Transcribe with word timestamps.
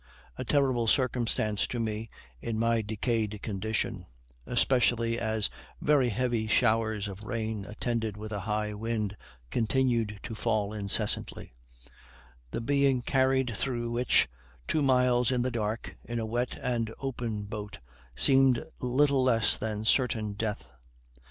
A 0.35 0.43
terrible 0.43 0.87
circumstance 0.87 1.67
to 1.67 1.79
me, 1.79 2.09
in 2.41 2.57
my 2.57 2.81
decayed 2.81 3.39
condition; 3.43 4.07
especially 4.47 5.19
as 5.19 5.51
very 5.79 6.09
heavy 6.09 6.47
showers 6.47 7.07
of 7.07 7.23
rain, 7.23 7.65
attended 7.65 8.17
with 8.17 8.31
a 8.31 8.39
high 8.39 8.73
wind, 8.73 9.15
continued 9.51 10.19
to 10.23 10.33
fall 10.33 10.73
incessantly; 10.73 11.53
the 12.49 12.61
being 12.61 13.03
carried 13.03 13.55
through 13.55 13.91
which 13.91 14.27
two 14.67 14.81
miles 14.81 15.31
in 15.31 15.43
the 15.43 15.51
dark, 15.51 15.95
in 16.03 16.17
a 16.17 16.25
wet 16.25 16.57
and 16.59 16.91
open 16.97 17.43
boat, 17.43 17.77
seemed 18.15 18.65
little 18.79 19.21
less 19.21 19.55
than 19.55 19.85
certain 19.85 20.33
death. 20.33 20.71